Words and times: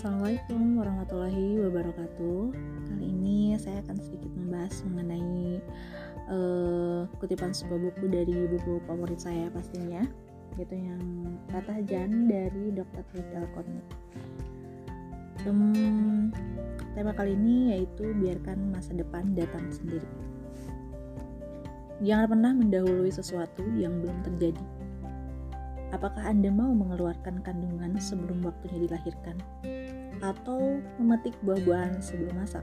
Assalamualaikum 0.00 0.80
warahmatullahi 0.80 1.60
wabarakatuh. 1.60 2.56
Kali 2.88 3.04
ini 3.04 3.52
saya 3.60 3.84
akan 3.84 4.00
sedikit 4.00 4.32
membahas 4.32 4.80
mengenai 4.88 5.60
uh, 6.24 7.04
kutipan 7.20 7.52
sebuah 7.52 7.76
buku 7.84 8.08
dari 8.08 8.48
buku 8.48 8.80
favorit 8.88 9.20
saya 9.20 9.52
pastinya, 9.52 10.00
yaitu 10.56 10.72
yang 10.72 11.04
Kata 11.52 11.84
Jan 11.84 12.32
dari 12.32 12.72
Dr. 12.72 13.04
Ridal 13.12 13.44
Kornik. 13.52 13.86
Um, 15.44 16.32
tema 16.96 17.12
kali 17.12 17.36
ini 17.36 17.76
yaitu 17.76 18.16
biarkan 18.16 18.72
masa 18.72 18.96
depan 18.96 19.36
datang 19.36 19.68
sendiri. 19.68 20.08
Jangan 22.00 22.24
pernah 22.24 22.52
mendahului 22.56 23.12
sesuatu 23.12 23.68
yang 23.76 24.00
belum 24.00 24.16
terjadi 24.32 24.79
Apakah 25.90 26.22
Anda 26.22 26.54
mau 26.54 26.70
mengeluarkan 26.70 27.42
kandungan 27.42 27.98
sebelum 27.98 28.46
waktunya 28.46 28.86
dilahirkan? 28.86 29.42
Atau 30.22 30.78
memetik 31.02 31.34
buah-buahan 31.42 31.98
sebelum 31.98 32.38
masak? 32.38 32.62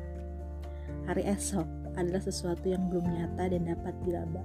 Hari 1.11 1.27
esok 1.27 1.67
adalah 1.99 2.23
sesuatu 2.23 2.63
yang 2.71 2.87
belum 2.87 3.03
nyata 3.03 3.51
dan 3.51 3.67
dapat 3.67 3.91
dilaba. 4.07 4.39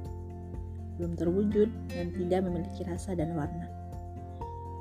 Belum 0.99 1.15
terwujud 1.15 1.71
dan 1.95 2.11
tidak 2.11 2.43
memiliki 2.43 2.83
rasa 2.83 3.15
dan 3.15 3.39
warna. 3.39 3.71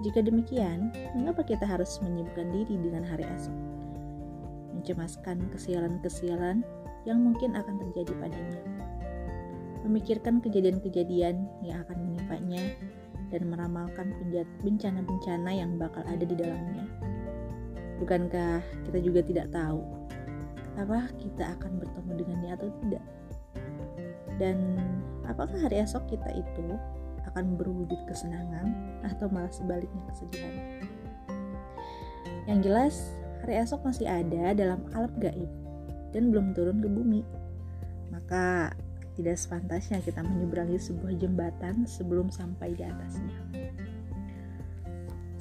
Jika 0.02 0.26
demikian, 0.26 0.90
mengapa 1.14 1.46
kita 1.46 1.62
harus 1.62 2.02
menyibukkan 2.02 2.50
diri 2.50 2.82
dengan 2.82 3.06
hari 3.06 3.22
esok? 3.22 3.58
Mencemaskan 4.82 5.46
kesialan-kesialan 5.54 6.66
yang 7.06 7.22
mungkin 7.22 7.54
akan 7.54 7.78
terjadi 7.78 8.18
padanya. 8.18 8.62
Memikirkan 9.86 10.42
kejadian-kejadian 10.42 11.46
yang 11.62 11.86
akan 11.86 11.98
menimpanya 12.02 12.66
dan 13.32 13.48
meramalkan 13.48 14.12
bencana-bencana 14.62 15.52
yang 15.56 15.80
bakal 15.80 16.04
ada 16.04 16.22
di 16.22 16.36
dalamnya. 16.36 16.86
Bukankah 18.04 18.60
kita 18.88 19.00
juga 19.00 19.22
tidak 19.24 19.48
tahu 19.56 19.82
apa 20.80 21.12
kita 21.20 21.56
akan 21.60 21.84
bertemu 21.84 22.12
dengannya 22.24 22.52
atau 22.56 22.70
tidak? 22.84 23.04
Dan 24.40 24.58
apakah 25.28 25.56
hari 25.68 25.84
esok 25.84 26.08
kita 26.12 26.32
itu 26.36 26.68
akan 27.32 27.56
berwujud 27.56 28.00
kesenangan 28.08 29.00
atau 29.08 29.32
malah 29.32 29.52
sebaliknya 29.52 30.02
kesedihan? 30.12 30.56
Yang 32.50 32.60
jelas, 32.66 32.96
hari 33.46 33.62
esok 33.62 33.86
masih 33.86 34.10
ada 34.10 34.58
dalam 34.58 34.82
alam 34.98 35.14
gaib 35.22 35.52
dan 36.12 36.34
belum 36.34 36.58
turun 36.58 36.82
ke 36.82 36.90
bumi. 36.90 37.22
Maka 38.10 38.74
tidak 39.16 39.36
sepantasnya 39.36 40.00
kita 40.00 40.24
menyeberangi 40.24 40.80
sebuah 40.80 41.14
jembatan 41.20 41.84
sebelum 41.84 42.32
sampai 42.32 42.72
di 42.76 42.84
atasnya. 42.88 43.38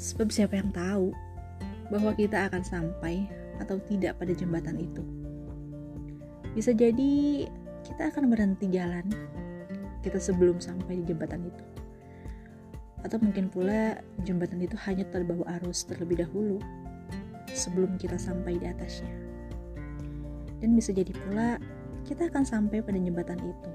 Sebab 0.01 0.29
siapa 0.33 0.59
yang 0.59 0.73
tahu 0.75 1.15
bahwa 1.93 2.15
kita 2.17 2.49
akan 2.51 2.63
sampai 2.65 3.29
atau 3.61 3.77
tidak 3.87 4.17
pada 4.17 4.33
jembatan 4.33 4.81
itu. 4.81 5.03
Bisa 6.57 6.75
jadi 6.75 7.47
kita 7.85 8.11
akan 8.11 8.33
berhenti 8.33 8.67
jalan 8.73 9.07
kita 10.01 10.17
sebelum 10.17 10.59
sampai 10.59 11.03
di 11.03 11.05
jembatan 11.05 11.47
itu. 11.47 11.65
Atau 13.05 13.21
mungkin 13.21 13.49
pula 13.53 14.01
jembatan 14.25 14.61
itu 14.61 14.77
hanya 14.89 15.05
terbawa 15.09 15.61
arus 15.61 15.85
terlebih 15.85 16.25
dahulu 16.25 16.61
sebelum 17.53 17.97
kita 18.01 18.17
sampai 18.17 18.57
di 18.57 18.67
atasnya. 18.67 19.13
Dan 20.61 20.77
bisa 20.77 20.93
jadi 20.93 21.13
pula 21.13 21.57
kita 22.05 22.29
akan 22.33 22.45
sampai 22.45 22.81
pada 22.81 22.99
jembatan 22.99 23.41
itu 23.41 23.71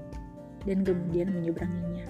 dan 0.66 0.82
kemudian 0.82 1.30
menyeberanginya. 1.30 2.06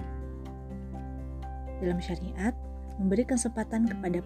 Dalam 1.77 2.01
syariat, 2.01 2.57
memberi 2.97 3.23
kesempatan 3.23 3.85
kepada 3.85 4.25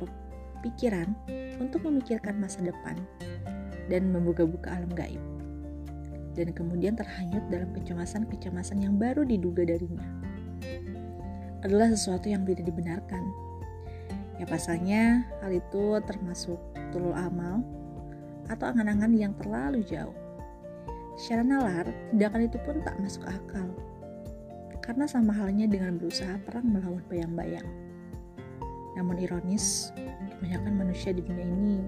pikiran 0.63 1.11
untuk 1.59 1.83
memikirkan 1.83 2.39
masa 2.39 2.63
depan 2.63 2.95
dan 3.91 4.07
membuka-buka 4.09 4.71
alam 4.71 4.89
gaib. 4.95 5.19
Dan 6.31 6.55
kemudian 6.55 6.95
terhanyut 6.95 7.43
dalam 7.51 7.75
kecemasan-kecemasan 7.75 8.79
yang 8.79 8.95
baru 8.95 9.27
diduga 9.27 9.67
darinya. 9.67 10.07
Adalah 11.67 11.91
sesuatu 11.91 12.31
yang 12.31 12.47
tidak 12.47 12.71
dibenarkan. 12.71 13.23
Ya 14.39 14.47
pasalnya, 14.47 15.27
hal 15.43 15.51
itu 15.51 15.99
termasuk 16.07 16.57
tulul 16.95 17.11
amal 17.11 17.61
atau 18.47 18.71
angan-angan 18.71 19.11
yang 19.11 19.35
terlalu 19.37 19.83
jauh 19.83 20.20
Secara 21.19 21.43
nalar, 21.43 21.85
tindakan 22.11 22.47
itu 22.47 22.57
pun 22.63 22.79
tak 22.83 22.95
masuk 22.99 23.27
akal. 23.27 23.67
Karena 24.81 25.05
sama 25.05 25.35
halnya 25.35 25.69
dengan 25.69 25.99
berusaha 25.99 26.39
perang 26.43 26.67
melawan 26.67 27.03
bayang-bayang. 27.11 27.67
Namun 28.97 29.21
ironis, 29.21 29.95
kebanyakan 30.35 30.73
manusia 30.73 31.15
di 31.15 31.23
dunia 31.23 31.47
ini 31.47 31.79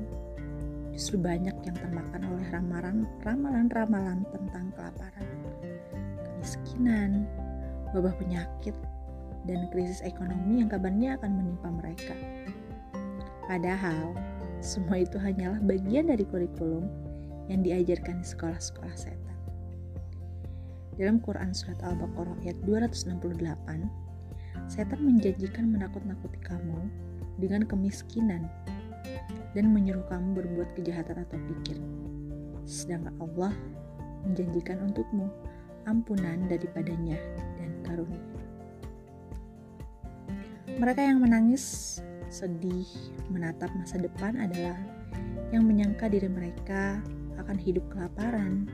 justru 0.94 1.18
banyak 1.18 1.58
yang 1.66 1.76
termakan 1.76 2.22
oleh 2.38 2.46
ramalan-ramalan 3.26 4.22
tentang 4.30 4.70
kelaparan, 4.78 5.30
kemiskinan, 6.22 7.26
wabah 7.98 8.14
penyakit, 8.22 8.78
dan 9.50 9.68
krisis 9.74 10.06
ekonomi 10.06 10.62
yang 10.62 10.70
kabarnya 10.70 11.18
akan 11.18 11.32
menimpa 11.34 11.70
mereka. 11.74 12.14
Padahal, 13.50 14.14
semua 14.64 15.02
itu 15.02 15.18
hanyalah 15.20 15.60
bagian 15.66 16.08
dari 16.14 16.24
kurikulum 16.24 16.88
yang 17.52 17.64
diajarkan 17.64 18.24
di 18.24 18.28
sekolah-sekolah 18.28 18.96
setan. 18.96 19.38
Dalam 20.96 21.20
Quran 21.26 21.52
Surat 21.52 21.82
Al-Baqarah 21.82 22.38
ayat 22.46 22.58
268, 22.64 24.70
setan 24.70 25.00
menjanjikan 25.02 25.74
menakut-nakuti 25.74 26.40
kamu 26.46 26.88
dengan 27.42 27.66
kemiskinan 27.66 28.46
dan 29.58 29.74
menyuruh 29.74 30.06
kamu 30.10 30.38
berbuat 30.38 30.70
kejahatan 30.78 31.26
atau 31.26 31.38
pikir. 31.50 31.78
Sedangkan 32.64 33.18
Allah 33.20 33.52
menjanjikan 34.24 34.80
untukmu 34.86 35.28
ampunan 35.90 36.48
daripadanya 36.48 37.20
dan 37.60 37.70
karunia. 37.84 38.24
Mereka 40.74 41.06
yang 41.06 41.22
menangis, 41.22 42.02
sedih, 42.34 42.90
menatap 43.30 43.70
masa 43.78 44.02
depan 44.02 44.42
adalah 44.42 44.74
yang 45.54 45.70
menyangka 45.70 46.10
diri 46.10 46.26
mereka 46.26 46.98
akan 47.40 47.58
hidup 47.58 47.84
kelaparan, 47.90 48.70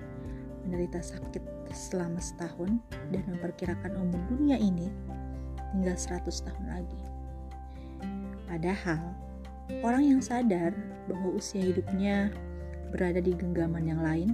menderita 0.66 1.00
sakit 1.00 1.42
selama 1.72 2.20
setahun, 2.20 2.80
dan 3.14 3.24
memperkirakan 3.30 3.96
umur 3.97 4.22
dunia 4.31 4.58
ini 4.59 4.90
tinggal 5.72 5.96
100 5.96 6.25
tahun 6.25 6.66
lagi. 6.66 7.02
Padahal, 8.50 9.14
orang 9.86 10.03
yang 10.18 10.22
sadar 10.22 10.74
bahwa 11.06 11.38
usia 11.38 11.62
hidupnya 11.62 12.34
berada 12.90 13.22
di 13.22 13.38
genggaman 13.38 13.86
yang 13.86 14.02
lain, 14.02 14.34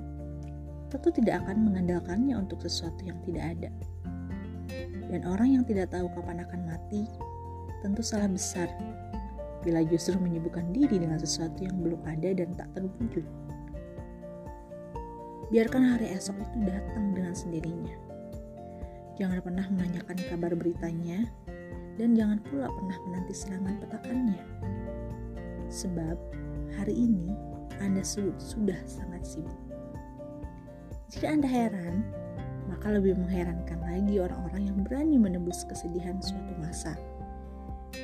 tentu 0.88 1.12
tidak 1.12 1.44
akan 1.44 1.68
mengandalkannya 1.68 2.40
untuk 2.40 2.64
sesuatu 2.64 3.04
yang 3.04 3.20
tidak 3.28 3.60
ada. 3.60 3.70
Dan 5.12 5.22
orang 5.28 5.60
yang 5.60 5.64
tidak 5.68 5.92
tahu 5.92 6.08
kapan 6.16 6.42
akan 6.42 6.62
mati, 6.66 7.04
tentu 7.84 8.02
salah 8.02 8.32
besar 8.32 8.72
bila 9.66 9.82
justru 9.82 10.16
menyibukkan 10.22 10.72
diri 10.72 11.02
dengan 11.02 11.18
sesuatu 11.18 11.66
yang 11.66 11.76
belum 11.82 12.02
ada 12.06 12.30
dan 12.38 12.54
tak 12.54 12.70
terwujud. 12.78 13.26
Biarkan 15.54 15.94
hari 15.94 16.10
esok 16.10 16.42
itu 16.42 16.58
datang 16.66 17.14
dengan 17.14 17.38
sendirinya. 17.38 17.94
Jangan 19.22 19.40
pernah 19.46 19.66
menanyakan 19.70 20.18
kabar 20.26 20.52
beritanya, 20.58 21.30
dan 22.02 22.18
jangan 22.18 22.42
pula 22.50 22.68
pernah 22.68 22.98
menanti 23.06 23.34
serangan 23.38 23.78
petakannya. 23.78 24.42
Sebab 25.70 26.18
hari 26.76 26.98
ini 26.98 27.30
Anda 27.78 28.02
sudah 28.04 28.82
sangat 28.90 29.22
sibuk. 29.22 29.56
Jika 31.14 31.30
Anda 31.30 31.48
heran, 31.48 32.02
maka 32.66 32.98
lebih 32.98 33.14
mengherankan 33.14 33.80
lagi 33.86 34.18
orang-orang 34.18 34.74
yang 34.74 34.80
berani 34.82 35.16
menembus 35.22 35.62
kesedihan 35.70 36.18
suatu 36.20 36.58
masa 36.58 36.98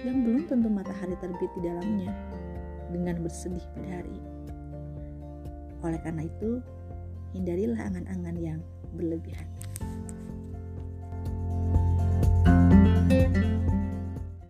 yang 0.05 0.23
belum 0.23 0.45
tentu 0.45 0.69
matahari 0.69 1.17
terbit 1.19 1.49
di 1.57 1.61
dalamnya 1.65 2.13
dengan 2.93 3.19
bersedih 3.25 3.65
pada 3.75 3.89
hari 3.99 4.13
ini. 4.13 4.31
Oleh 5.81 5.99
karena 6.05 6.23
itu, 6.29 6.61
hindarilah 7.31 7.79
angan-angan 7.79 8.35
yang 8.39 8.59
berlebihan. 8.95 9.47
thank 13.11 13.35
you 13.35 13.50